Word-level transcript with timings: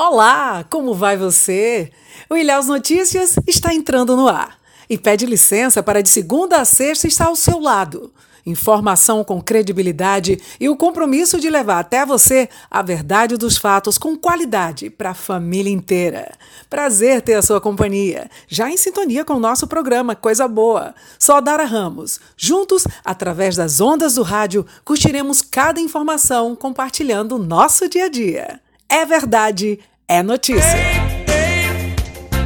Olá, 0.00 0.64
como 0.70 0.94
vai 0.94 1.16
você? 1.16 1.90
O 2.30 2.36
Ilhéus 2.36 2.68
Notícias 2.68 3.34
está 3.48 3.74
entrando 3.74 4.16
no 4.16 4.28
ar 4.28 4.56
e 4.88 4.96
pede 4.96 5.26
licença 5.26 5.82
para 5.82 6.04
de 6.04 6.08
segunda 6.08 6.60
a 6.60 6.64
sexta 6.64 7.08
estar 7.08 7.24
ao 7.24 7.34
seu 7.34 7.58
lado. 7.58 8.12
Informação 8.46 9.24
com 9.24 9.42
credibilidade 9.42 10.40
e 10.60 10.68
o 10.68 10.76
compromisso 10.76 11.40
de 11.40 11.50
levar 11.50 11.80
até 11.80 12.06
você 12.06 12.48
a 12.70 12.80
verdade 12.80 13.36
dos 13.36 13.56
fatos 13.58 13.98
com 13.98 14.16
qualidade 14.16 14.88
para 14.88 15.10
a 15.10 15.14
família 15.14 15.72
inteira. 15.72 16.30
Prazer 16.70 17.20
ter 17.20 17.34
a 17.34 17.42
sua 17.42 17.60
companhia, 17.60 18.30
já 18.46 18.70
em 18.70 18.76
sintonia 18.76 19.24
com 19.24 19.34
o 19.34 19.40
nosso 19.40 19.66
programa 19.66 20.14
Coisa 20.14 20.46
Boa. 20.46 20.94
Só 21.18 21.40
Dara 21.40 21.64
Ramos. 21.64 22.20
Juntos, 22.36 22.86
através 23.04 23.56
das 23.56 23.80
ondas 23.80 24.14
do 24.14 24.22
rádio, 24.22 24.64
curtiremos 24.84 25.42
cada 25.42 25.80
informação 25.80 26.54
compartilhando 26.54 27.34
o 27.34 27.42
nosso 27.42 27.88
dia 27.88 28.04
a 28.04 28.08
dia. 28.08 28.60
É 28.90 29.04
verdade, 29.04 29.78
é 30.10 30.22
notícia. 30.22 30.78
Ei, 30.78 31.26
ei, 31.28 31.94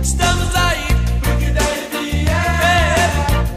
estamos 0.02 0.52
aí 0.56 0.84
pro 1.20 1.38
que 1.38 1.50
deve. 1.52 2.27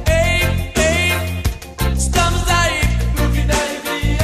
Ei, 0.07 0.73
ei, 0.77 1.93
estamos 1.97 2.47
aí 2.47 2.81
pro 3.15 3.31
que 3.31 3.41
deve. 3.41 4.17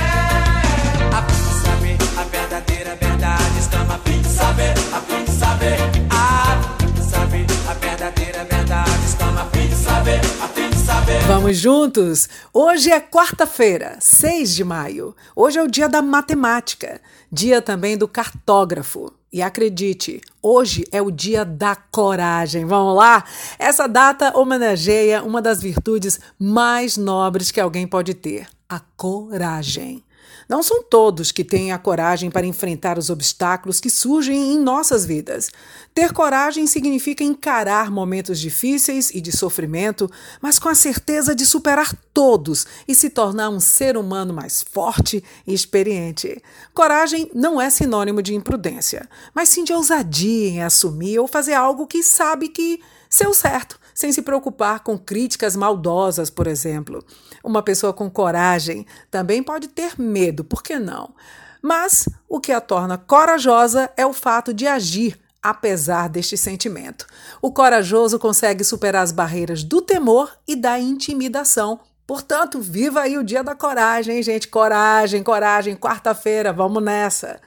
A 1.11 1.23
fim 1.23 1.97
de 1.97 2.05
saber 2.05 2.19
a 2.19 2.23
verdadeira 2.25 2.95
verdade, 2.95 3.59
estamos 3.59 3.95
a 3.95 3.97
fim 3.97 4.21
de 4.21 4.29
saber, 4.29 4.73
a 4.93 5.01
fim 5.01 5.23
de 5.23 5.31
saber, 5.31 5.77
a 6.11 6.61
fim 6.77 6.93
de 6.93 7.01
saber 7.01 7.45
a 7.67 7.73
verdadeira 7.73 8.45
verdade, 8.45 9.05
estamos 9.07 9.41
a 9.41 9.45
fim 9.45 9.67
de 9.67 9.75
saber, 9.75 10.21
a 10.43 10.47
fim 10.47 10.69
de 10.69 10.77
saber. 10.77 11.21
Vamos 11.21 11.57
juntos? 11.57 12.29
Hoje 12.53 12.91
é 12.91 12.99
quarta-feira, 12.99 13.97
6 13.99 14.53
de 14.53 14.63
maio. 14.63 15.15
Hoje 15.35 15.57
é 15.57 15.63
o 15.63 15.67
dia 15.67 15.89
da 15.89 16.03
matemática, 16.03 17.01
dia 17.31 17.63
também 17.63 17.97
do 17.97 18.07
cartógrafo. 18.07 19.11
E 19.33 19.41
acredite, 19.41 20.19
hoje 20.41 20.83
é 20.91 21.01
o 21.01 21.09
dia 21.09 21.45
da 21.45 21.73
coragem. 21.73 22.65
Vamos 22.65 22.97
lá? 22.97 23.23
Essa 23.57 23.87
data 23.87 24.37
homenageia 24.37 25.23
uma 25.23 25.41
das 25.41 25.61
virtudes 25.61 26.19
mais 26.37 26.97
nobres 26.97 27.49
que 27.49 27.61
alguém 27.61 27.87
pode 27.87 28.13
ter: 28.13 28.45
a 28.67 28.81
coragem. 28.97 30.03
Não 30.51 30.61
são 30.61 30.83
todos 30.83 31.31
que 31.31 31.45
têm 31.45 31.71
a 31.71 31.77
coragem 31.77 32.29
para 32.29 32.45
enfrentar 32.45 32.97
os 32.97 33.09
obstáculos 33.09 33.79
que 33.79 33.89
surgem 33.89 34.51
em 34.51 34.59
nossas 34.59 35.05
vidas. 35.05 35.49
Ter 35.95 36.11
coragem 36.11 36.67
significa 36.67 37.23
encarar 37.23 37.89
momentos 37.89 38.37
difíceis 38.37 39.11
e 39.11 39.21
de 39.21 39.31
sofrimento, 39.31 40.11
mas 40.41 40.59
com 40.59 40.67
a 40.67 40.75
certeza 40.75 41.33
de 41.33 41.45
superar 41.45 41.95
todos 42.13 42.67
e 42.85 42.93
se 42.93 43.09
tornar 43.09 43.49
um 43.49 43.61
ser 43.61 43.95
humano 43.95 44.33
mais 44.33 44.61
forte 44.61 45.23
e 45.47 45.53
experiente. 45.53 46.43
Coragem 46.73 47.31
não 47.33 47.61
é 47.61 47.69
sinônimo 47.69 48.21
de 48.21 48.35
imprudência, 48.35 49.07
mas 49.33 49.47
sim 49.47 49.63
de 49.63 49.71
ousadia 49.71 50.49
em 50.49 50.61
assumir 50.61 51.17
ou 51.17 51.29
fazer 51.29 51.53
algo 51.53 51.87
que 51.87 52.03
sabe 52.03 52.49
que 52.49 52.81
seu 53.09 53.33
certo 53.33 53.79
sem 53.93 54.11
se 54.11 54.21
preocupar 54.21 54.81
com 54.81 54.97
críticas 54.97 55.55
maldosas, 55.55 56.29
por 56.29 56.47
exemplo. 56.47 57.03
Uma 57.43 57.61
pessoa 57.61 57.93
com 57.93 58.09
coragem 58.09 58.85
também 59.09 59.41
pode 59.41 59.67
ter 59.67 59.99
medo, 59.99 60.43
por 60.43 60.63
que 60.63 60.77
não? 60.79 61.13
Mas 61.61 62.07
o 62.27 62.39
que 62.39 62.51
a 62.51 62.59
torna 62.59 62.97
corajosa 62.97 63.91
é 63.95 64.05
o 64.05 64.13
fato 64.13 64.53
de 64.53 64.67
agir 64.67 65.19
apesar 65.41 66.07
deste 66.07 66.37
sentimento. 66.37 67.07
O 67.41 67.51
corajoso 67.51 68.19
consegue 68.19 68.63
superar 68.63 69.03
as 69.03 69.11
barreiras 69.11 69.63
do 69.63 69.81
temor 69.81 70.31
e 70.47 70.55
da 70.55 70.79
intimidação. 70.79 71.79
Portanto, 72.05 72.59
viva 72.59 73.01
aí 73.01 73.17
o 73.17 73.23
dia 73.23 73.43
da 73.43 73.55
coragem, 73.55 74.21
gente? 74.21 74.47
Coragem, 74.47 75.23
coragem. 75.23 75.75
Quarta-feira, 75.75 76.51
vamos 76.53 76.83
nessa. 76.83 77.39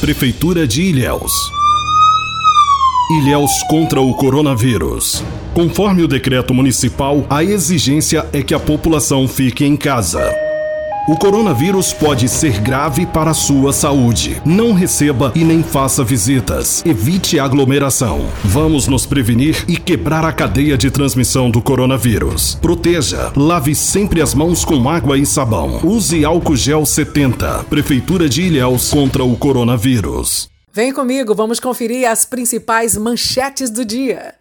Prefeitura 0.00 0.66
de 0.66 0.82
Ilhéus. 0.82 1.32
Ilhéus 3.10 3.62
contra 3.68 4.00
o 4.00 4.14
coronavírus. 4.14 5.24
Conforme 5.52 6.02
o 6.02 6.08
decreto 6.08 6.54
municipal, 6.54 7.26
a 7.28 7.42
exigência 7.42 8.24
é 8.32 8.42
que 8.42 8.54
a 8.54 8.60
população 8.60 9.26
fique 9.26 9.64
em 9.64 9.76
casa. 9.76 10.32
O 11.08 11.16
coronavírus 11.16 11.92
pode 11.92 12.28
ser 12.28 12.60
grave 12.60 13.04
para 13.04 13.32
a 13.32 13.34
sua 13.34 13.72
saúde. 13.72 14.40
Não 14.46 14.72
receba 14.72 15.32
e 15.34 15.42
nem 15.42 15.60
faça 15.60 16.04
visitas. 16.04 16.80
Evite 16.86 17.40
aglomeração. 17.40 18.24
Vamos 18.44 18.86
nos 18.86 19.04
prevenir 19.04 19.64
e 19.66 19.76
quebrar 19.76 20.24
a 20.24 20.32
cadeia 20.32 20.78
de 20.78 20.88
transmissão 20.88 21.50
do 21.50 21.60
coronavírus. 21.60 22.56
Proteja. 22.62 23.32
Lave 23.36 23.74
sempre 23.74 24.22
as 24.22 24.32
mãos 24.32 24.64
com 24.64 24.88
água 24.88 25.18
e 25.18 25.26
sabão. 25.26 25.80
Use 25.82 26.24
álcool 26.24 26.54
gel 26.54 26.86
70. 26.86 27.64
Prefeitura 27.68 28.28
de 28.28 28.42
Ilhéus 28.42 28.90
contra 28.90 29.24
o 29.24 29.36
coronavírus. 29.36 30.51
Vem 30.74 30.90
comigo, 30.90 31.34
vamos 31.34 31.60
conferir 31.60 32.10
as 32.10 32.24
principais 32.24 32.96
manchetes 32.96 33.68
do 33.68 33.84
dia. 33.84 34.34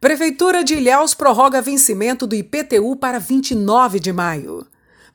Prefeitura 0.00 0.62
de 0.62 0.74
Ilhéus 0.74 1.12
prorroga 1.12 1.60
vencimento 1.60 2.24
do 2.24 2.36
IPTU 2.36 2.94
para 2.94 3.18
29 3.18 3.98
de 3.98 4.12
maio. 4.12 4.64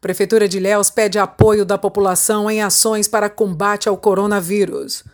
Prefeitura 0.01 0.49
de 0.49 0.57
Ilhéus 0.57 0.89
pede 0.89 1.17
apoio 1.17 1.63
da 1.63 1.77
população 1.77 2.51
em 2.51 2.61
ações 2.61 3.07
para 3.07 3.29
combate 3.29 3.87
ao 3.87 3.95
coronavírus. 3.95 5.05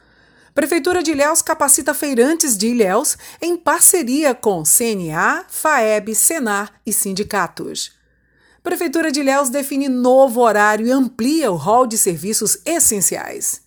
Prefeitura 0.56 1.04
de 1.04 1.12
Ilhéus 1.12 1.44
capacita 1.44 1.94
feirantes 1.94 2.58
de 2.58 2.70
Ilhéus 2.70 3.16
em 3.40 3.56
parceria 3.56 4.34
com 4.34 4.64
CNA, 4.64 5.46
FAEB, 5.48 6.16
Senar 6.16 6.74
e 6.84 6.92
sindicatos. 6.92 7.92
Prefeitura 8.64 9.12
de 9.12 9.20
Ilhéus 9.20 9.52
define 9.52 9.88
novo 9.88 10.42
horário 10.42 10.88
e 10.88 10.92
amplia 10.92 11.52
o 11.52 11.56
rol 11.56 11.86
de 11.86 11.96
serviços 11.96 12.58
essenciais. 12.66 13.67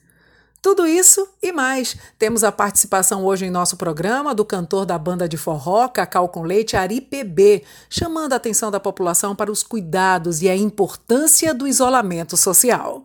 Tudo 0.63 0.87
isso 0.87 1.27
e 1.43 1.53
mais. 1.53 1.97
Temos 2.19 2.45
a 2.45 2.53
participação 2.53 3.25
hoje 3.25 3.47
em 3.47 3.51
nosso 3.51 3.77
programa 3.77 4.35
do 4.35 4.45
cantor 4.45 4.85
da 4.85 4.99
banda 4.99 5.27
de 5.27 5.39
forró 5.39 5.89
Cacau 5.89 6.29
com 6.29 6.43
Leite, 6.43 6.77
Ari 6.77 7.01
PB, 7.01 7.65
chamando 7.89 8.35
a 8.35 8.37
atenção 8.37 8.71
da 8.71 8.79
população 8.79 9.35
para 9.35 9.51
os 9.51 9.63
cuidados 9.63 10.43
e 10.43 10.49
a 10.49 10.57
importância 10.57 11.55
do 11.55 11.67
isolamento 11.67 12.37
social. 12.37 13.03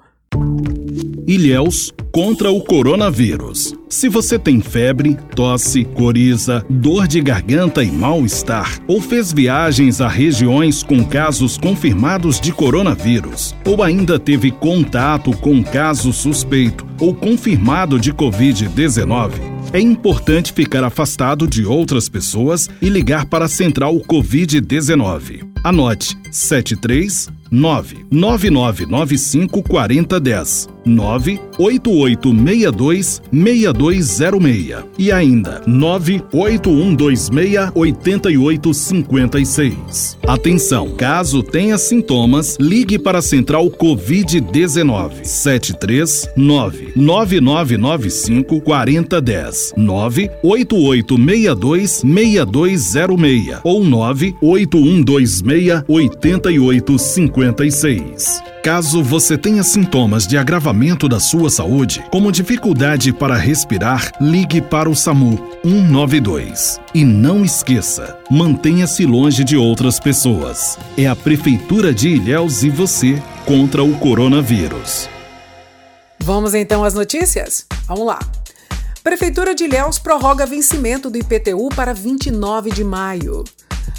Ilhéus 1.27 1.91
contra 2.11 2.51
o 2.51 2.61
coronavírus. 2.61 3.73
Se 3.89 4.07
você 4.07 4.37
tem 4.37 4.61
febre, 4.61 5.17
tosse, 5.35 5.83
coriza, 5.83 6.63
dor 6.69 7.07
de 7.07 7.19
garganta 7.19 7.83
e 7.83 7.91
mal-estar, 7.91 8.79
ou 8.87 9.01
fez 9.01 9.33
viagens 9.33 10.01
a 10.01 10.07
regiões 10.07 10.83
com 10.83 11.03
casos 11.03 11.57
confirmados 11.57 12.39
de 12.39 12.51
coronavírus, 12.51 13.55
ou 13.65 13.81
ainda 13.81 14.19
teve 14.19 14.51
contato 14.51 15.31
com 15.37 15.63
caso 15.63 16.13
suspeito 16.13 16.85
ou 16.99 17.13
confirmado 17.13 17.99
de 17.99 18.13
Covid-19, 18.13 19.55
é 19.73 19.79
importante 19.79 20.53
ficar 20.53 20.83
afastado 20.83 21.47
de 21.47 21.65
outras 21.65 22.07
pessoas 22.07 22.69
e 22.81 22.87
ligar 22.87 23.25
para 23.25 23.45
a 23.45 23.49
Central 23.49 23.95
Covid-19. 23.95 25.45
Anote 25.63 26.17
73 26.31 27.29
99995 27.55 29.63
4010 29.63 30.67
98862 30.85 33.21
6206 33.31 34.83
e 34.99 35.11
ainda 35.11 35.63
98126 35.65 37.71
8856. 37.73 40.17
Atenção, 40.27 40.91
caso 40.91 41.41
tenha 41.41 41.75
sintomas, 41.77 42.57
ligue 42.59 42.99
para 42.99 43.19
a 43.19 43.21
Central 43.21 43.69
Covid-19 43.71 45.23
739 45.23 46.91
9995 46.95 48.59
4010 48.61 49.73
98862 49.75 52.03
6206 52.03 53.59
ou 53.63 53.83
98126 53.83 55.83
8856. 57.49 58.41
Caso 58.63 59.03
você 59.03 59.37
tenha 59.37 59.63
sintomas 59.63 60.25
de 60.25 60.37
agravamento 60.37 61.07
da 61.07 61.19
sua 61.19 61.49
saúde, 61.49 62.03
como 62.11 62.31
dificuldade 62.31 63.13
para 63.13 63.35
respirar, 63.35 64.11
ligue 64.19 64.61
para 64.61 64.89
o 64.89 64.95
SAMU 64.95 65.37
192. 65.63 66.81
E 66.93 67.05
não 67.05 67.45
esqueça, 67.45 68.17
mantenha-se 68.29 69.05
longe 69.05 69.43
de 69.43 69.55
outras 69.55 69.99
pessoas. 69.99 70.79
É 70.97 71.05
a 71.05 71.15
Prefeitura 71.15 71.93
de 71.93 72.09
Ilhéus 72.09 72.63
e 72.63 72.69
você 72.69 73.21
contra 73.45 73.83
o 73.83 73.97
coronavírus. 73.99 75.07
Vamos 76.19 76.55
então 76.55 76.83
às 76.83 76.93
notícias? 76.93 77.67
Vamos 77.87 78.07
lá. 78.07 78.19
Prefeitura 79.03 79.53
de 79.53 79.65
Ilhéus 79.65 79.99
prorroga 79.99 80.47
vencimento 80.47 81.11
do 81.11 81.17
IPTU 81.19 81.69
para 81.75 81.93
29 81.93 82.71
de 82.71 82.83
maio. 82.83 83.43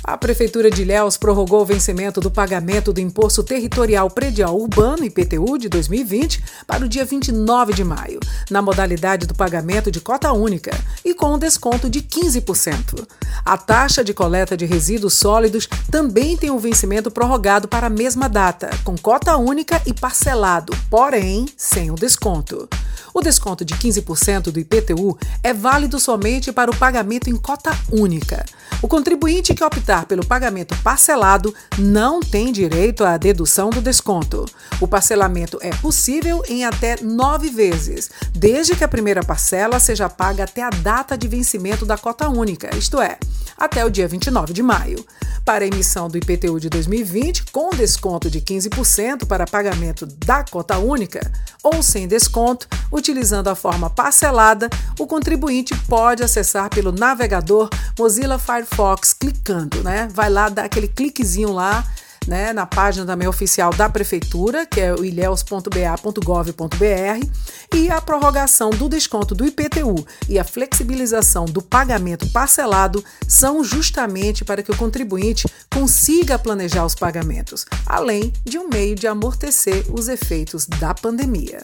A 0.06 0.16
Prefeitura 0.16 0.70
de 0.70 0.82
Ilhéus 0.82 1.16
prorrogou 1.16 1.62
o 1.62 1.64
vencimento 1.64 2.20
do 2.20 2.30
pagamento 2.30 2.92
do 2.92 3.00
Imposto 3.00 3.42
Territorial 3.42 4.08
Predial 4.08 4.56
Urbano, 4.56 5.04
IPTU, 5.04 5.58
de 5.58 5.68
2020 5.68 6.44
para 6.64 6.84
o 6.84 6.88
dia 6.88 7.04
29 7.04 7.72
de 7.74 7.82
maio, 7.82 8.20
na 8.48 8.62
modalidade 8.62 9.26
do 9.26 9.34
pagamento 9.34 9.90
de 9.90 10.00
cota 10.00 10.32
única 10.32 10.70
e 11.04 11.12
com 11.12 11.34
um 11.34 11.38
desconto 11.38 11.90
de 11.90 12.02
15%. 12.02 13.04
A 13.44 13.58
taxa 13.58 14.04
de 14.04 14.14
coleta 14.14 14.56
de 14.56 14.64
resíduos 14.64 15.14
sólidos 15.14 15.68
também 15.90 16.36
tem 16.36 16.52
um 16.52 16.58
vencimento 16.58 17.10
prorrogado 17.10 17.66
para 17.66 17.88
a 17.88 17.90
mesma 17.90 18.28
data, 18.28 18.70
com 18.84 18.96
cota 18.96 19.36
única 19.36 19.82
e 19.86 19.92
parcelado, 19.92 20.72
porém 20.88 21.46
sem 21.56 21.90
o 21.90 21.96
desconto. 21.96 22.68
O 23.12 23.20
desconto 23.20 23.64
de 23.64 23.74
15% 23.74 24.52
do 24.52 24.60
IPTU 24.60 25.18
é 25.42 25.52
válido 25.52 25.98
somente 25.98 26.52
para 26.52 26.70
o 26.70 26.76
pagamento 26.76 27.28
em 27.28 27.36
cota 27.36 27.70
única. 27.90 28.44
O 28.82 28.88
contribuinte 28.88 29.54
que 29.54 29.64
optar 29.64 29.95
pelo 30.04 30.26
pagamento 30.26 30.76
parcelado 30.82 31.54
não 31.78 32.20
tem 32.20 32.52
direito 32.52 33.04
à 33.04 33.16
dedução 33.16 33.70
do 33.70 33.80
desconto. 33.80 34.44
O 34.80 34.88
parcelamento 34.88 35.58
é 35.62 35.70
possível 35.70 36.42
em 36.48 36.64
até 36.64 36.96
nove 37.00 37.48
vezes, 37.48 38.10
desde 38.32 38.76
que 38.76 38.84
a 38.84 38.88
primeira 38.88 39.22
parcela 39.22 39.80
seja 39.80 40.08
paga 40.08 40.44
até 40.44 40.62
a 40.62 40.70
data 40.70 41.16
de 41.16 41.28
vencimento 41.28 41.86
da 41.86 41.96
cota 41.96 42.28
única, 42.28 42.74
isto 42.76 43.00
é, 43.00 43.18
até 43.56 43.84
o 43.84 43.90
dia 43.90 44.06
29 44.08 44.52
de 44.52 44.62
maio. 44.62 45.04
Para 45.46 45.64
a 45.64 45.68
emissão 45.68 46.08
do 46.08 46.18
IPTU 46.18 46.58
de 46.58 46.68
2020, 46.68 47.52
com 47.52 47.70
desconto 47.70 48.28
de 48.28 48.40
15% 48.40 49.26
para 49.26 49.46
pagamento 49.46 50.04
da 50.04 50.42
cota 50.42 50.76
única, 50.76 51.20
ou 51.62 51.84
sem 51.84 52.08
desconto, 52.08 52.66
utilizando 52.92 53.46
a 53.46 53.54
forma 53.54 53.88
parcelada, 53.88 54.68
o 54.98 55.06
contribuinte 55.06 55.72
pode 55.88 56.24
acessar 56.24 56.68
pelo 56.68 56.90
navegador 56.90 57.70
Mozilla 57.96 58.40
Firefox 58.40 59.12
clicando, 59.12 59.84
né? 59.86 60.08
Vai 60.12 60.28
lá, 60.28 60.48
dá 60.48 60.64
aquele 60.64 60.88
cliquezinho 60.88 61.52
lá 61.52 61.84
né, 62.26 62.52
na 62.52 62.66
página 62.66 63.06
também 63.06 63.28
oficial 63.28 63.72
da 63.72 63.88
Prefeitura, 63.88 64.66
que 64.66 64.80
é 64.80 64.92
o 64.92 65.04
ilhéus.ba.gov.br, 65.04 67.26
e 67.72 67.88
a 67.88 68.00
prorrogação 68.00 68.70
do 68.70 68.88
desconto 68.88 69.32
do 69.32 69.46
IPTU 69.46 70.04
e 70.28 70.38
a 70.38 70.44
flexibilização 70.44 71.44
do 71.44 71.62
pagamento 71.62 72.28
parcelado 72.30 73.04
são 73.28 73.62
justamente 73.62 74.44
para 74.44 74.60
que 74.60 74.72
o 74.72 74.76
contribuinte 74.76 75.46
consiga 75.72 76.36
planejar 76.36 76.84
os 76.84 76.96
pagamentos, 76.96 77.64
além 77.86 78.32
de 78.44 78.58
um 78.58 78.68
meio 78.68 78.96
de 78.96 79.06
amortecer 79.06 79.86
os 79.92 80.08
efeitos 80.08 80.66
da 80.66 80.92
pandemia. 80.92 81.62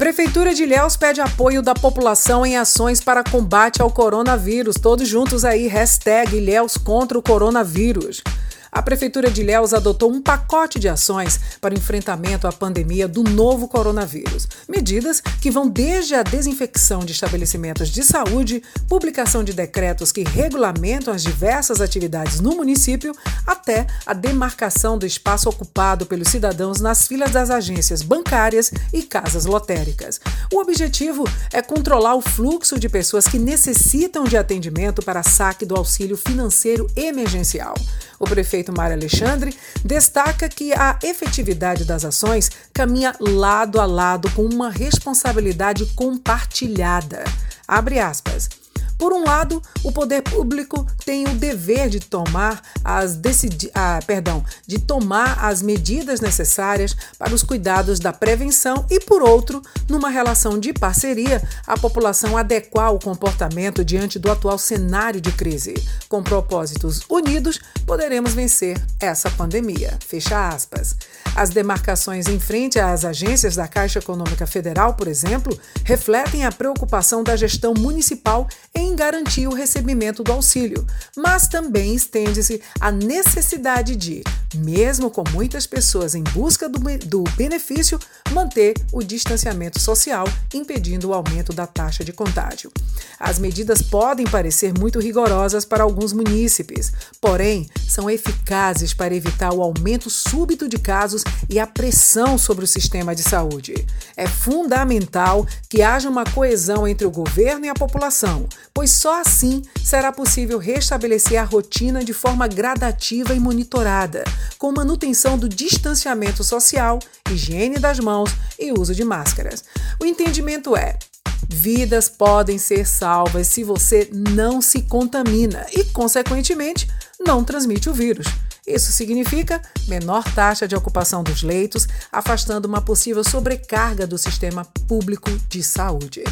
Prefeitura 0.00 0.54
de 0.54 0.62
Ilhéus 0.62 0.96
pede 0.96 1.20
apoio 1.20 1.60
da 1.60 1.74
população 1.74 2.46
em 2.46 2.56
ações 2.56 3.02
para 3.02 3.22
combate 3.22 3.82
ao 3.82 3.90
coronavírus. 3.90 4.76
Todos 4.76 5.06
juntos 5.06 5.44
aí, 5.44 5.66
hashtag 5.66 6.38
Ilhéus 6.38 6.78
contra 6.78 7.18
o 7.18 7.22
coronavírus 7.22 8.22
a 8.72 8.82
Prefeitura 8.82 9.30
de 9.30 9.40
Ilhéus 9.40 9.74
adotou 9.74 10.10
um 10.10 10.22
pacote 10.22 10.78
de 10.78 10.88
ações 10.88 11.40
para 11.60 11.74
o 11.74 11.76
enfrentamento 11.76 12.46
à 12.46 12.52
pandemia 12.52 13.08
do 13.08 13.22
novo 13.22 13.66
coronavírus. 13.66 14.46
Medidas 14.68 15.20
que 15.40 15.50
vão 15.50 15.68
desde 15.68 16.14
a 16.14 16.22
desinfecção 16.22 17.00
de 17.00 17.12
estabelecimentos 17.12 17.88
de 17.88 18.02
saúde, 18.02 18.62
publicação 18.88 19.42
de 19.42 19.52
decretos 19.52 20.12
que 20.12 20.22
regulamentam 20.22 21.12
as 21.12 21.22
diversas 21.22 21.80
atividades 21.80 22.40
no 22.40 22.54
município, 22.56 23.14
até 23.46 23.86
a 24.06 24.12
demarcação 24.12 24.96
do 24.96 25.06
espaço 25.06 25.48
ocupado 25.48 26.06
pelos 26.06 26.28
cidadãos 26.28 26.80
nas 26.80 27.06
filas 27.06 27.32
das 27.32 27.50
agências 27.50 28.02
bancárias 28.02 28.70
e 28.92 29.02
casas 29.02 29.46
lotéricas. 29.46 30.20
O 30.52 30.60
objetivo 30.60 31.24
é 31.52 31.60
controlar 31.62 32.14
o 32.14 32.20
fluxo 32.20 32.78
de 32.78 32.88
pessoas 32.88 33.26
que 33.26 33.38
necessitam 33.38 34.24
de 34.24 34.36
atendimento 34.36 35.02
para 35.02 35.22
saque 35.22 35.66
do 35.66 35.76
auxílio 35.76 36.16
financeiro 36.16 36.86
emergencial. 36.96 37.74
O 38.18 38.26
prefeito 38.26 38.59
Mário 38.68 38.96
Alexandre 38.96 39.56
destaca 39.84 40.48
que 40.48 40.72
a 40.74 40.98
efetividade 41.02 41.84
das 41.84 42.04
ações 42.04 42.50
caminha 42.72 43.14
lado 43.18 43.80
a 43.80 43.86
lado 43.86 44.30
com 44.32 44.44
uma 44.44 44.68
responsabilidade 44.68 45.86
compartilhada. 45.94 47.24
Abre 47.66 47.98
aspas. 47.98 48.59
Por 49.00 49.14
um 49.14 49.24
lado, 49.24 49.62
o 49.82 49.90
poder 49.90 50.20
público 50.20 50.86
tem 51.06 51.24
o 51.24 51.34
dever 51.34 51.88
de 51.88 52.00
tomar 52.00 52.60
as 52.84 53.16
decidi 53.16 53.70
ah, 53.74 53.98
perdão, 54.06 54.44
de 54.66 54.78
tomar 54.78 55.42
as 55.42 55.62
medidas 55.62 56.20
necessárias 56.20 56.94
para 57.18 57.34
os 57.34 57.42
cuidados 57.42 57.98
da 57.98 58.12
prevenção 58.12 58.84
e 58.90 59.00
por 59.00 59.22
outro, 59.22 59.62
numa 59.88 60.10
relação 60.10 60.58
de 60.58 60.74
parceria, 60.74 61.42
a 61.66 61.78
população 61.78 62.36
adequar 62.36 62.92
o 62.92 62.98
comportamento 62.98 63.82
diante 63.82 64.18
do 64.18 64.30
atual 64.30 64.58
cenário 64.58 65.18
de 65.18 65.32
crise. 65.32 65.74
Com 66.06 66.22
propósitos 66.22 67.00
unidos, 67.08 67.58
poderemos 67.86 68.34
vencer 68.34 68.78
essa 69.00 69.30
pandemia. 69.30 69.98
Fecha 70.06 70.48
aspas. 70.48 70.94
As 71.34 71.48
demarcações 71.48 72.26
em 72.26 72.38
frente 72.38 72.78
às 72.78 73.04
agências 73.04 73.56
da 73.56 73.66
Caixa 73.66 73.98
Econômica 73.98 74.46
Federal, 74.46 74.92
por 74.92 75.08
exemplo, 75.08 75.58
refletem 75.84 76.44
a 76.44 76.52
preocupação 76.52 77.22
da 77.22 77.34
gestão 77.34 77.72
municipal 77.72 78.46
em 78.74 78.89
em 78.90 78.96
garantir 78.96 79.46
o 79.46 79.54
recebimento 79.54 80.24
do 80.24 80.32
auxílio, 80.32 80.84
mas 81.16 81.46
também 81.46 81.94
estende-se 81.94 82.60
a 82.80 82.90
necessidade 82.90 83.94
de, 83.94 84.22
mesmo 84.54 85.10
com 85.10 85.22
muitas 85.30 85.66
pessoas 85.66 86.14
em 86.14 86.24
busca 86.24 86.68
do, 86.68 86.80
do 87.06 87.22
benefício, 87.36 87.98
manter 88.32 88.74
o 88.92 89.02
distanciamento 89.02 89.80
social, 89.80 90.26
impedindo 90.52 91.08
o 91.08 91.14
aumento 91.14 91.52
da 91.52 91.66
taxa 91.66 92.02
de 92.02 92.12
contágio. 92.12 92.72
As 93.18 93.38
medidas 93.38 93.80
podem 93.80 94.26
parecer 94.26 94.76
muito 94.76 94.98
rigorosas 94.98 95.64
para 95.64 95.84
alguns 95.84 96.12
munícipes, 96.12 96.92
porém, 97.20 97.68
são 97.88 98.10
eficazes 98.10 98.92
para 98.92 99.14
evitar 99.14 99.52
o 99.52 99.62
aumento 99.62 100.10
súbito 100.10 100.68
de 100.68 100.78
casos 100.78 101.22
e 101.48 101.58
a 101.58 101.66
pressão 101.66 102.36
sobre 102.36 102.64
o 102.64 102.68
sistema 102.68 103.14
de 103.14 103.22
saúde. 103.22 103.86
É 104.16 104.26
fundamental 104.26 105.46
que 105.68 105.82
haja 105.82 106.08
uma 106.08 106.24
coesão 106.24 106.88
entre 106.88 107.06
o 107.06 107.10
governo 107.10 107.66
e 107.66 107.68
a 107.68 107.74
população, 107.74 108.48
pois 108.80 108.92
só 108.92 109.20
assim 109.20 109.60
será 109.84 110.10
possível 110.10 110.56
restabelecer 110.56 111.38
a 111.38 111.44
rotina 111.44 112.02
de 112.02 112.14
forma 112.14 112.48
gradativa 112.48 113.34
e 113.34 113.38
monitorada, 113.38 114.24
com 114.58 114.72
manutenção 114.72 115.36
do 115.36 115.46
distanciamento 115.46 116.42
social, 116.42 116.98
higiene 117.30 117.78
das 117.78 118.00
mãos 118.00 118.30
e 118.58 118.72
uso 118.72 118.94
de 118.94 119.04
máscaras. 119.04 119.62
O 120.00 120.06
entendimento 120.06 120.74
é: 120.74 120.98
vidas 121.46 122.08
podem 122.08 122.56
ser 122.56 122.86
salvas 122.86 123.48
se 123.48 123.62
você 123.62 124.08
não 124.14 124.62
se 124.62 124.80
contamina 124.80 125.66
e, 125.74 125.84
consequentemente, 125.84 126.88
não 127.20 127.44
transmite 127.44 127.90
o 127.90 127.92
vírus. 127.92 128.28
Isso 128.66 128.92
significa 128.92 129.60
menor 129.88 130.24
taxa 130.32 130.66
de 130.66 130.74
ocupação 130.74 131.22
dos 131.22 131.42
leitos, 131.42 131.86
afastando 132.10 132.66
uma 132.66 132.80
possível 132.80 133.22
sobrecarga 133.22 134.06
do 134.06 134.16
sistema 134.16 134.64
público 134.88 135.30
de 135.50 135.62
saúde. 135.62 136.24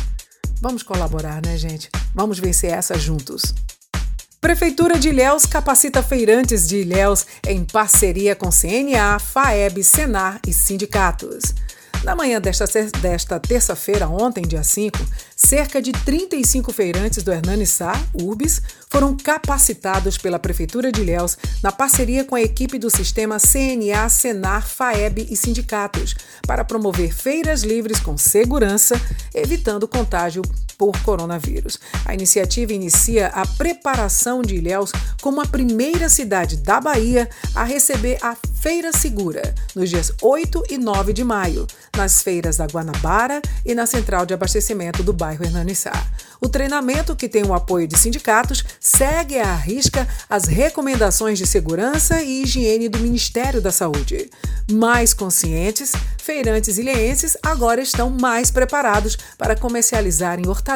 Vamos 0.61 0.83
colaborar, 0.83 1.41
né, 1.45 1.57
gente? 1.57 1.89
Vamos 2.15 2.39
vencer 2.39 2.73
essa 2.73 2.99
juntos. 2.99 3.55
Prefeitura 4.41 4.99
de 4.99 5.09
Ilhéus 5.09 5.45
capacita 5.47 6.03
feirantes 6.03 6.69
de 6.69 6.79
Ilhéus 6.79 7.27
em 7.47 7.65
parceria 7.65 8.37
com 8.37 8.51
CNA, 8.51 9.19
FAEB, 9.19 9.83
Senar 9.83 10.41
e 10.47 10.53
sindicatos. 10.53 11.55
Na 12.05 12.15
manhã 12.15 12.41
desta, 12.41 12.65
desta 13.01 13.41
terça-feira, 13.41 14.09
ontem, 14.09 14.43
dia 14.47 14.63
5, 14.63 14.99
cerca 15.37 15.83
de 15.83 15.93
35 15.93 16.73
feirantes 16.73 17.23
do 17.23 17.33
Hernani 17.33 17.67
Sá, 17.67 17.93
URBS, 18.15 18.63
foram 18.89 19.17
capacitados 19.17 20.17
pela 20.17 20.39
Prefeitura 20.39 20.93
de 20.93 21.01
Ilhéus 21.01 21.37
na 21.63 21.73
parceria 21.73 22.25
com 22.25 22.35
a 22.35 22.41
equipe 22.41 22.79
do 22.79 22.89
sistema 22.89 23.39
CNA, 23.39 24.09
Senar, 24.09 24.67
FAEB 24.67 25.27
e 25.29 25.37
sindicatos, 25.37 26.15
para 26.47 26.65
promover 26.65 27.13
feiras 27.13 27.63
livres 27.63 28.01
com 28.01 28.17
segurança, 28.17 28.95
evitando 29.35 29.89
contágio 29.89 30.43
por 30.79 30.97
coronavírus. 31.03 31.79
A 32.07 32.15
iniciativa 32.15 32.73
inicia 32.73 33.27
a 33.29 33.45
preparação 33.45 34.41
de 34.41 34.55
Ilhéus 34.55 34.93
como 35.21 35.41
a 35.41 35.47
primeira 35.47 36.09
cidade 36.09 36.57
da 36.57 36.81
Bahia 36.81 37.29
a 37.55 37.65
receber 37.65 38.17
a 38.23 38.37
Feira 38.61 38.93
Segura, 38.93 39.55
nos 39.75 39.91
dias 39.91 40.13
8 40.23 40.65
e 40.71 40.79
9 40.79 41.13
de 41.13 41.25
maio, 41.25 41.67
nas 41.97 42.23
feiras 42.23 42.57
da 42.57 42.67
Guanabara 42.67 43.41
e 43.65 43.75
na 43.75 43.87
central 43.87 44.25
de 44.25 44.35
abastecimento 44.35 45.03
do 45.03 45.13
bairro 45.13 45.45
Hernanissá. 45.45 45.93
O 46.41 46.49
treinamento, 46.49 47.17
que 47.17 47.29
tem 47.29 47.45
o 47.45 47.55
apoio 47.55 47.89
de 47.89 47.99
sindicatos, 47.99 48.65
segue 48.81 49.39
à 49.39 49.55
risca 49.55 50.07
as 50.31 50.45
recomendações 50.45 51.39
de 51.39 51.47
segurança 51.47 52.23
e 52.23 52.43
higiene 52.43 52.89
do 52.89 52.99
Ministério 52.99 53.61
da 53.61 53.73
Saúde. 53.73 54.31
Mais 54.71 55.13
conscientes, 55.15 55.93
feirantes 56.23 56.79
ilhéenses 56.79 57.37
agora 57.43 57.81
estão 57.81 58.11
mais 58.11 58.51
preparados 58.51 59.17
para 59.37 59.57
comercializarem 59.57 60.47
hortaliças, 60.49 60.68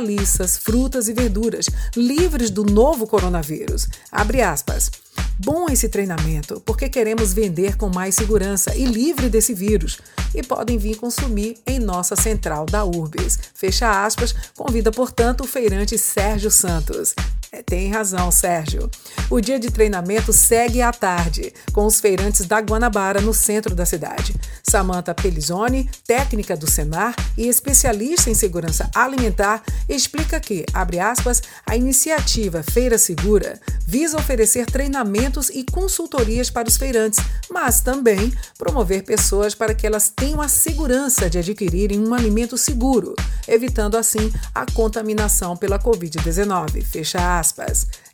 frutas 0.56 1.08
e 1.08 1.12
verduras 1.12 1.66
livres 1.94 2.48
do 2.50 2.64
novo 2.64 3.06
coronavírus. 3.06 3.88
Abre 4.10 4.40
aspas. 4.40 4.90
Bom 5.38 5.66
esse 5.68 5.88
treinamento, 5.88 6.62
porque 6.64 6.88
queremos 6.88 7.32
vender 7.32 7.76
com 7.76 7.88
mais 7.88 8.14
segurança 8.14 8.74
e 8.74 8.84
livre 8.84 9.28
desse 9.28 9.52
vírus. 9.52 9.98
E 10.34 10.42
podem 10.42 10.78
vir 10.78 10.96
consumir 10.96 11.58
em 11.66 11.78
nossa 11.78 12.16
central 12.16 12.64
da 12.64 12.84
Urbis. 12.84 13.38
Fecha 13.54 14.04
aspas, 14.04 14.34
convida, 14.56 14.90
portanto, 14.90 15.42
o 15.42 15.46
feirante 15.46 15.98
Sérgio 15.98 16.50
Santos. 16.50 17.14
É, 17.54 17.62
tem 17.62 17.90
razão, 17.90 18.30
Sérgio. 18.30 18.90
O 19.28 19.38
dia 19.38 19.60
de 19.60 19.70
treinamento 19.70 20.32
segue 20.32 20.80
à 20.80 20.90
tarde, 20.90 21.52
com 21.70 21.84
os 21.84 22.00
feirantes 22.00 22.46
da 22.46 22.58
Guanabara 22.60 23.20
no 23.20 23.34
centro 23.34 23.74
da 23.74 23.84
cidade. 23.84 24.34
Samantha 24.62 25.14
Pelizoni, 25.14 25.86
técnica 26.06 26.56
do 26.56 26.70
Senar 26.70 27.14
e 27.36 27.46
especialista 27.46 28.30
em 28.30 28.34
segurança 28.34 28.90
alimentar, 28.94 29.62
explica 29.86 30.40
que, 30.40 30.64
abre 30.72 30.98
aspas, 30.98 31.42
a 31.66 31.76
iniciativa 31.76 32.62
Feira 32.62 32.96
Segura 32.96 33.60
visa 33.86 34.16
oferecer 34.16 34.64
treinamentos 34.64 35.50
e 35.50 35.62
consultorias 35.62 36.48
para 36.48 36.68
os 36.68 36.78
feirantes, 36.78 37.20
mas 37.50 37.82
também 37.82 38.32
promover 38.56 39.04
pessoas 39.04 39.54
para 39.54 39.74
que 39.74 39.86
elas 39.86 40.08
tenham 40.08 40.40
a 40.40 40.48
segurança 40.48 41.28
de 41.28 41.38
adquirirem 41.38 42.00
um 42.00 42.14
alimento 42.14 42.56
seguro, 42.56 43.14
evitando 43.46 43.98
assim 43.98 44.32
a 44.54 44.64
contaminação 44.72 45.54
pela 45.54 45.78
Covid-19. 45.78 46.82
Fecha 46.82 47.18
aspas. 47.18 47.41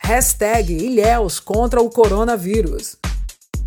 Hashtag 0.01 0.73
Ilhéus 0.73 1.39
contra 1.39 1.81
o 1.81 1.91
coronavírus. 1.91 2.97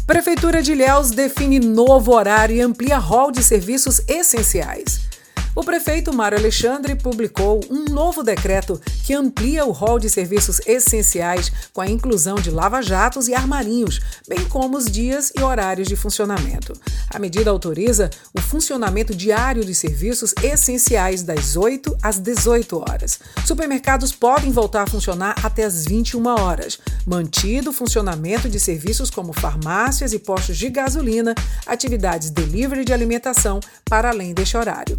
Prefeitura 0.08 0.62
de 0.62 0.72
Ilhéus 0.72 1.12
define 1.12 1.60
novo 1.60 2.14
horário 2.14 2.56
e 2.56 2.62
amplia 2.62 2.98
rol 2.98 3.32
de 3.32 3.44
serviços 3.44 4.02
essenciais. 4.08 5.11
O 5.54 5.66
prefeito 5.66 6.14
Mário 6.14 6.38
Alexandre 6.38 6.96
publicou 6.96 7.60
um 7.70 7.84
novo 7.84 8.24
decreto 8.24 8.80
que 9.04 9.14
amplia 9.14 9.66
o 9.66 9.72
rol 9.72 10.00
de 10.00 10.10
serviços 10.10 10.62
essenciais 10.66 11.52
com 11.74 11.82
a 11.82 11.90
inclusão 11.90 12.36
de 12.36 12.50
lava-jatos 12.50 13.28
e 13.28 13.34
armarinhos, 13.34 14.00
bem 14.30 14.46
como 14.46 14.78
os 14.78 14.86
dias 14.86 15.30
e 15.38 15.44
horários 15.44 15.90
de 15.90 15.98
funcionamento. 15.98 16.72
A 17.10 17.20
medida 17.20 17.52
autoriza 17.52 18.10
o 18.34 18.40
funcionamento 18.40 19.14
diário 19.14 19.66
dos 19.66 19.78
serviços 19.78 20.34
essenciais 20.42 21.22
das 21.22 21.58
8 21.58 21.98
às 22.02 22.18
18 22.18 22.78
horas. 22.90 23.20
Supermercados 23.46 24.14
podem 24.14 24.54
voltar 24.54 24.84
a 24.84 24.88
funcionar 24.88 25.36
até 25.44 25.66
as 25.66 25.84
21 25.84 26.28
horas, 26.28 26.80
mantido 27.06 27.72
o 27.72 27.74
funcionamento 27.74 28.48
de 28.48 28.60
serviços 28.60 29.10
como 29.10 29.34
farmácias 29.34 30.14
e 30.14 30.20
postos 30.20 30.56
de 30.56 30.70
gasolina, 30.70 31.36
atividades 31.68 32.30
delivery 32.30 32.86
de 32.86 32.94
alimentação 32.94 33.60
para 33.84 34.12
além 34.12 34.34
deste 34.34 34.56
horário 34.56 34.98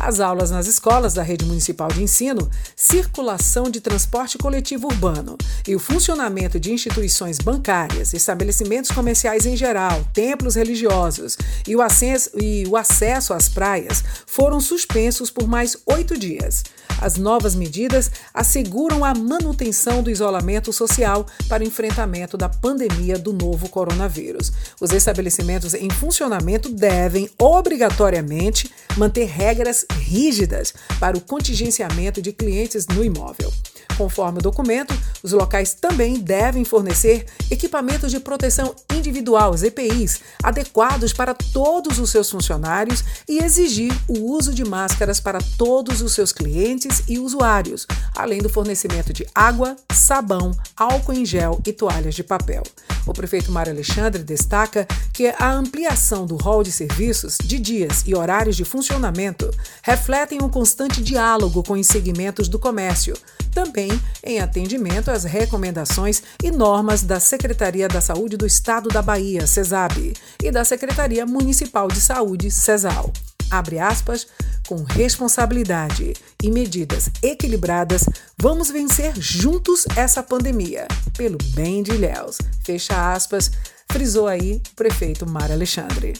as 0.00 0.20
aulas 0.20 0.50
nas 0.50 0.66
escolas 0.66 1.14
da 1.14 1.22
rede 1.22 1.44
municipal 1.44 1.88
de 1.88 2.02
ensino, 2.02 2.50
circulação 2.76 3.70
de 3.70 3.80
transporte 3.80 4.38
coletivo 4.38 4.88
urbano 4.88 5.36
e 5.66 5.74
o 5.74 5.78
funcionamento 5.78 6.58
de 6.60 6.72
instituições 6.72 7.38
bancárias, 7.38 8.12
estabelecimentos 8.12 8.90
comerciais 8.90 9.46
em 9.46 9.56
geral, 9.56 10.04
templos 10.12 10.54
religiosos 10.54 11.36
e 11.66 11.74
o 11.74 11.82
acesso, 11.82 12.30
e 12.40 12.66
o 12.68 12.76
acesso 12.76 13.32
às 13.32 13.48
praias 13.48 14.02
foram 14.26 14.60
suspensos 14.60 15.30
por 15.30 15.46
mais 15.46 15.76
oito 15.86 16.18
dias. 16.18 16.62
As 17.00 17.16
novas 17.16 17.54
medidas 17.54 18.10
asseguram 18.32 19.04
a 19.04 19.14
manutenção 19.14 20.02
do 20.02 20.10
isolamento 20.10 20.72
social 20.72 21.26
para 21.48 21.62
o 21.62 21.66
enfrentamento 21.66 22.36
da 22.36 22.48
pandemia 22.48 23.18
do 23.18 23.32
novo 23.32 23.68
coronavírus. 23.68 24.52
Os 24.80 24.90
estabelecimentos 24.90 25.74
em 25.74 25.90
funcionamento 25.90 26.68
devem, 26.68 27.28
obrigatoriamente, 27.38 28.70
manter 28.96 29.26
regras 29.26 29.84
rígidas 29.92 30.72
para 30.98 31.16
o 31.16 31.20
contingenciamento 31.20 32.22
de 32.22 32.32
clientes 32.32 32.86
no 32.86 33.04
imóvel. 33.04 33.52
Conforme 33.96 34.38
o 34.38 34.42
documento, 34.42 34.94
os 35.22 35.32
locais 35.32 35.74
também 35.74 36.18
devem 36.18 36.64
fornecer 36.64 37.26
equipamentos 37.50 38.10
de 38.10 38.20
proteção 38.20 38.74
individual, 38.92 39.54
EPIs, 39.54 40.20
adequados 40.42 41.12
para 41.12 41.34
todos 41.34 41.98
os 41.98 42.10
seus 42.10 42.30
funcionários 42.30 43.04
e 43.28 43.38
exigir 43.38 43.92
o 44.08 44.32
uso 44.32 44.52
de 44.52 44.64
máscaras 44.64 45.20
para 45.20 45.38
todos 45.56 46.00
os 46.00 46.12
seus 46.12 46.32
clientes 46.32 47.02
e 47.08 47.18
usuários, 47.18 47.86
além 48.14 48.40
do 48.40 48.48
fornecimento 48.48 49.12
de 49.12 49.26
água, 49.34 49.76
sabão, 49.92 50.52
álcool 50.76 51.12
em 51.12 51.24
gel 51.24 51.60
e 51.66 51.72
toalhas 51.72 52.14
de 52.14 52.24
papel. 52.24 52.62
O 53.06 53.12
prefeito 53.12 53.52
Mário 53.52 53.72
Alexandre 53.72 54.22
destaca 54.22 54.86
que 55.12 55.26
a 55.38 55.52
ampliação 55.52 56.26
do 56.26 56.36
rol 56.36 56.62
de 56.62 56.72
serviços, 56.72 57.36
de 57.42 57.58
dias 57.58 58.02
e 58.06 58.14
horários 58.14 58.56
de 58.56 58.64
funcionamento 58.64 59.50
refletem 59.82 60.42
um 60.42 60.48
constante 60.48 61.02
diálogo 61.02 61.62
com 61.62 61.74
os 61.74 61.86
segmentos 61.86 62.48
do 62.48 62.58
comércio, 62.58 63.14
também 63.52 63.83
em 64.22 64.40
atendimento 64.40 65.10
às 65.10 65.24
recomendações 65.24 66.22
e 66.42 66.50
normas 66.50 67.02
da 67.02 67.18
Secretaria 67.18 67.88
da 67.88 68.00
Saúde 68.00 68.36
do 68.36 68.46
Estado 68.46 68.88
da 68.88 69.02
Bahia, 69.02 69.46
CESAB, 69.46 70.14
e 70.42 70.50
da 70.50 70.64
Secretaria 70.64 71.26
Municipal 71.26 71.88
de 71.88 72.00
Saúde, 72.00 72.50
CESAL. 72.50 73.12
Abre 73.50 73.78
aspas, 73.78 74.26
com 74.66 74.82
responsabilidade 74.82 76.14
e 76.42 76.50
medidas 76.50 77.10
equilibradas, 77.22 78.04
vamos 78.38 78.70
vencer 78.70 79.12
juntos 79.16 79.84
essa 79.96 80.22
pandemia, 80.22 80.88
pelo 81.16 81.38
bem 81.54 81.82
de 81.82 81.92
Ilhéus. 81.92 82.38
Fecha 82.64 83.12
aspas, 83.12 83.50
frisou 83.90 84.26
aí 84.26 84.60
o 84.72 84.74
prefeito 84.74 85.28
Mar 85.28 85.52
Alexandre. 85.52 86.14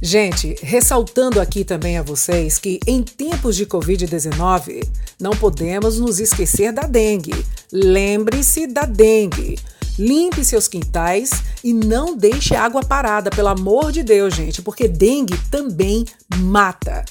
Gente, 0.00 0.54
ressaltando 0.62 1.40
aqui 1.40 1.64
também 1.64 1.96
a 1.96 2.02
vocês 2.02 2.58
que 2.58 2.78
em 2.86 3.02
tempos 3.02 3.56
de 3.56 3.64
Covid-19 3.64 4.86
não 5.18 5.32
podemos 5.32 5.98
nos 5.98 6.20
esquecer 6.20 6.70
da 6.70 6.82
dengue. 6.82 7.34
Lembre-se 7.72 8.66
da 8.66 8.82
dengue. 8.82 9.58
Limpe 9.98 10.44
seus 10.44 10.68
quintais 10.68 11.30
e 11.64 11.72
não 11.72 12.16
deixe 12.16 12.54
água 12.54 12.82
parada, 12.82 13.30
pelo 13.30 13.48
amor 13.48 13.92
de 13.92 14.02
Deus, 14.02 14.34
gente, 14.34 14.60
porque 14.60 14.86
dengue 14.86 15.38
também 15.50 16.04
mata. 16.36 17.04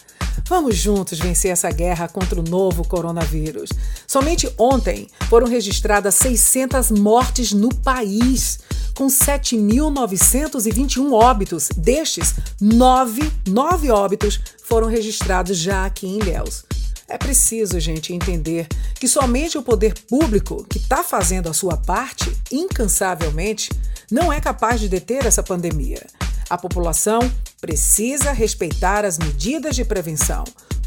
Vamos 0.47 0.75
juntos 0.75 1.17
vencer 1.17 1.49
essa 1.49 1.71
guerra 1.71 2.07
contra 2.07 2.39
o 2.39 2.43
novo 2.43 2.87
coronavírus. 2.87 3.69
Somente 4.05 4.47
ontem 4.59 5.07
foram 5.27 5.47
registradas 5.47 6.13
600 6.15 6.91
mortes 6.91 7.51
no 7.51 7.73
país, 7.73 8.59
com 8.93 9.07
7.921 9.07 11.11
óbitos. 11.11 11.69
Destes, 11.75 12.35
nove, 12.61 13.31
nove 13.47 13.89
óbitos 13.89 14.39
foram 14.63 14.87
registrados 14.87 15.57
já 15.57 15.85
aqui 15.85 16.05
em 16.05 16.19
Ilhéus. 16.19 16.63
É 17.07 17.17
preciso, 17.17 17.79
gente, 17.79 18.13
entender 18.13 18.67
que 18.95 19.07
somente 19.07 19.57
o 19.57 19.61
poder 19.61 19.93
público, 20.07 20.65
que 20.67 20.79
está 20.79 21.03
fazendo 21.03 21.49
a 21.49 21.53
sua 21.53 21.77
parte 21.77 22.35
incansavelmente, 22.51 23.69
não 24.11 24.33
é 24.33 24.41
capaz 24.41 24.79
de 24.79 24.89
deter 24.89 25.25
essa 25.25 25.43
pandemia. 25.43 26.05
A 26.49 26.57
população 26.57 27.19
precisa 27.61 28.31
respeitar 28.31 29.05
as 29.05 29.17
medidas 29.17 29.75
de 29.75 29.85
prevenção. 29.85 30.43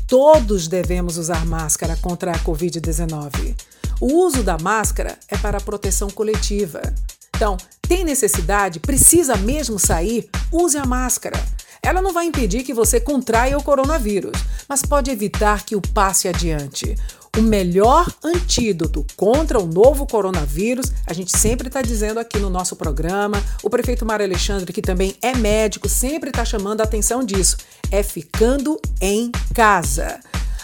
Todos 0.07 0.69
devemos 0.69 1.19
usar 1.19 1.45
máscara 1.45 1.97
contra 1.97 2.33
a 2.33 2.39
Covid-19. 2.39 3.57
O 4.01 4.25
uso 4.25 4.43
da 4.43 4.57
máscara 4.57 5.19
é 5.29 5.37
para 5.37 5.59
a 5.59 5.61
proteção 5.61 6.09
coletiva. 6.09 6.81
Então, 7.35 7.57
tem 7.83 8.05
necessidade, 8.05 8.81
precisa 8.81 9.37
mesmo 9.37 9.79
sair, 9.79 10.29
use 10.53 10.77
a 10.77 10.85
máscara. 10.85 11.39
Ela 11.83 12.03
não 12.03 12.13
vai 12.13 12.27
impedir 12.27 12.63
que 12.63 12.75
você 12.75 13.01
contraia 13.01 13.57
o 13.57 13.63
coronavírus, 13.63 14.39
mas 14.69 14.83
pode 14.83 15.11
evitar 15.11 15.65
que 15.65 15.77
o 15.77 15.81
passe 15.81 16.29
adiante. 16.29 16.95
O 17.37 17.43
melhor 17.43 18.13
antídoto 18.25 19.07
contra 19.17 19.61
o 19.61 19.67
novo 19.67 20.07
coronavírus, 20.07 20.93
a 21.07 21.13
gente 21.13 21.37
sempre 21.39 21.69
está 21.69 21.81
dizendo 21.81 22.19
aqui 22.19 22.39
no 22.39 22.51
nosso 22.51 22.75
programa, 22.75 23.43
o 23.63 23.71
prefeito 23.71 24.05
Mário 24.05 24.27
Alexandre, 24.27 24.73
que 24.73 24.83
também 24.83 25.15
é 25.23 25.35
médico, 25.37 25.89
sempre 25.89 26.31
está 26.31 26.45
chamando 26.45 26.81
a 26.81 26.85
atenção 26.85 27.23
disso, 27.23 27.57
é 27.91 28.03
ficando 28.03 28.81
em 29.01 29.31
casa. 29.55 30.19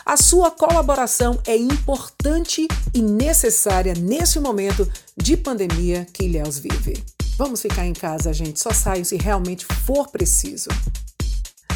A 0.04 0.16
sua 0.16 0.50
colaboração 0.50 1.38
é 1.46 1.56
importante 1.56 2.68
e 2.92 3.00
necessária 3.00 3.94
nesse 3.94 4.38
momento 4.38 4.86
de 5.16 5.36
pandemia 5.36 6.06
que 6.12 6.24
Ilhéus 6.24 6.58
vive. 6.58 7.02
Vamos 7.38 7.62
ficar 7.62 7.86
em 7.86 7.92
casa, 7.92 8.32
gente, 8.32 8.60
só 8.60 8.70
saio 8.70 9.04
se 9.04 9.16
realmente 9.16 9.64
for 9.64 10.08
preciso. 10.08 10.68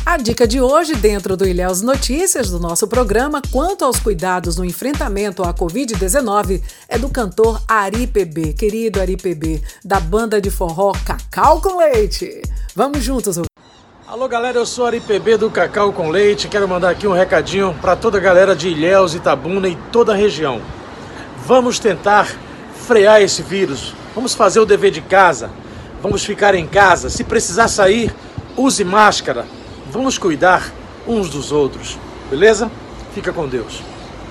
A 0.04 0.16
dica 0.16 0.46
de 0.46 0.60
hoje, 0.60 0.94
dentro 0.94 1.36
do 1.36 1.46
Ilhéus 1.46 1.82
Notícias 1.82 2.50
do 2.50 2.58
nosso 2.58 2.86
programa, 2.88 3.42
quanto 3.52 3.84
aos 3.84 4.00
cuidados 4.00 4.56
no 4.56 4.64
enfrentamento 4.64 5.42
à 5.42 5.52
Covid-19, 5.52 6.62
é 6.88 6.98
do 6.98 7.08
cantor 7.08 7.60
Ari 7.68 8.06
PB, 8.06 8.54
querido 8.54 9.00
Ari 9.00 9.16
PB, 9.16 9.62
da 9.84 10.00
banda 10.00 10.40
de 10.40 10.50
forró 10.50 10.92
Cacau 11.04 11.60
com 11.60 11.76
Leite. 11.76 12.42
Vamos 12.74 13.04
juntos. 13.04 13.38
Alô 14.06 14.26
galera, 14.26 14.58
eu 14.58 14.66
sou 14.66 14.86
Ari 14.86 15.00
PB 15.00 15.36
do 15.36 15.50
Cacau 15.50 15.92
com 15.92 16.08
Leite. 16.08 16.48
Quero 16.48 16.66
mandar 16.66 16.90
aqui 16.90 17.06
um 17.06 17.12
recadinho 17.12 17.76
para 17.80 17.94
toda 17.94 18.16
a 18.16 18.20
galera 18.20 18.56
de 18.56 18.68
Ilhéus, 18.68 19.14
Itabuna 19.14 19.68
e 19.68 19.76
toda 19.92 20.12
a 20.12 20.16
região. 20.16 20.60
Vamos 21.44 21.78
tentar 21.78 22.34
frear 22.86 23.20
esse 23.20 23.42
vírus. 23.42 23.94
Vamos 24.14 24.34
fazer 24.34 24.60
o 24.60 24.66
dever 24.66 24.90
de 24.90 25.02
casa. 25.02 25.50
Vamos 26.02 26.24
ficar 26.24 26.54
em 26.54 26.66
casa. 26.66 27.10
Se 27.10 27.22
precisar 27.22 27.68
sair, 27.68 28.14
use 28.56 28.82
máscara 28.84 29.57
Vamos 29.90 30.18
cuidar 30.18 30.70
uns 31.06 31.30
dos 31.30 31.50
outros, 31.50 31.98
beleza? 32.28 32.70
Fica 33.14 33.32
com 33.32 33.48
Deus. 33.48 33.82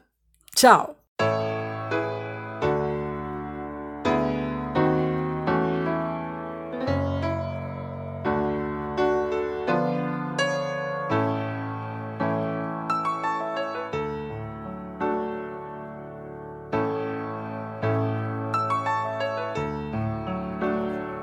Tchau! 0.56 0.96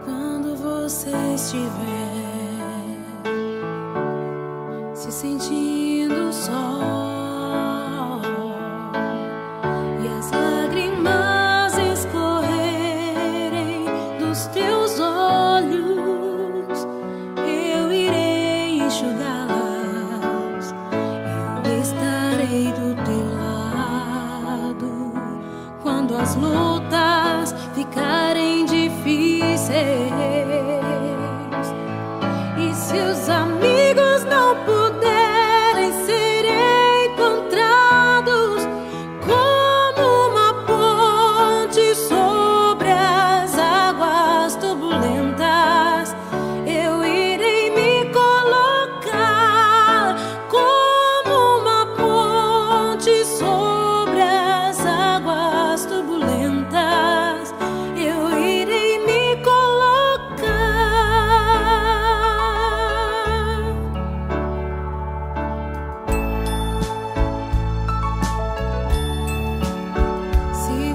Quando 0.04 0.56
você 0.56 1.10
estiver 1.34 2.05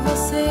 você. 0.02 0.51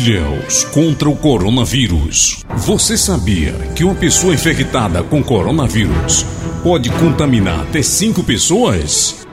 Ilhéus 0.00 0.64
contra 0.64 1.10
o 1.10 1.14
coronavírus. 1.14 2.42
Você 2.56 2.96
sabia 2.96 3.52
que 3.76 3.84
uma 3.84 3.94
pessoa 3.94 4.32
infectada 4.32 5.02
com 5.02 5.22
coronavírus 5.22 6.24
pode 6.62 6.88
contaminar 6.88 7.60
até 7.60 7.82
cinco 7.82 8.24
pessoas? 8.24 9.26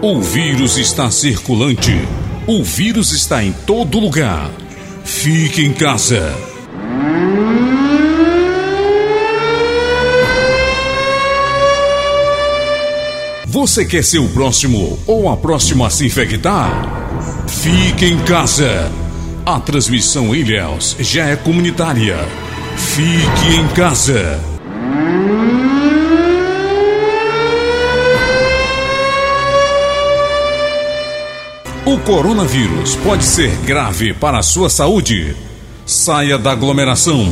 O 0.00 0.20
vírus 0.20 0.76
está 0.76 1.10
circulante. 1.10 2.06
O 2.46 2.62
vírus 2.62 3.10
está 3.10 3.42
em 3.42 3.50
todo 3.50 3.98
lugar. 3.98 4.48
Fique 5.04 5.64
em 5.64 5.72
casa. 5.72 6.51
Você 13.52 13.84
quer 13.84 14.02
ser 14.02 14.18
o 14.18 14.30
próximo 14.30 14.98
ou 15.06 15.28
a 15.28 15.36
próxima 15.36 15.86
a 15.86 15.90
se 15.90 16.06
infectar? 16.06 17.46
Fique 17.46 18.06
em 18.06 18.18
casa. 18.20 18.90
A 19.44 19.60
transmissão 19.60 20.34
Ilhéus 20.34 20.96
já 20.98 21.26
é 21.26 21.36
comunitária. 21.36 22.16
Fique 22.78 23.54
em 23.54 23.68
casa. 23.74 24.40
O 31.84 31.98
coronavírus 31.98 32.96
pode 33.04 33.24
ser 33.24 33.54
grave 33.66 34.14
para 34.14 34.38
a 34.38 34.42
sua 34.42 34.70
saúde. 34.70 35.36
Saia 35.84 36.38
da 36.38 36.52
aglomeração. 36.52 37.26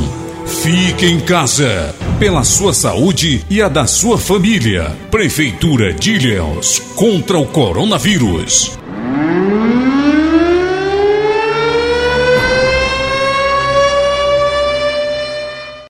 Fique 0.44 1.06
em 1.06 1.18
casa. 1.18 1.94
Pela 2.20 2.44
sua 2.44 2.74
saúde 2.74 3.46
e 3.48 3.62
a 3.62 3.68
da 3.70 3.87
sua 3.87 4.18
família. 4.18 4.94
Prefeitura 5.11 5.90
de 5.90 6.16
Ilhéus 6.16 6.78
contra 6.94 7.38
o 7.38 7.46
coronavírus. 7.46 8.78